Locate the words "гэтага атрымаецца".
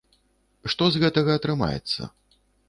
1.03-2.11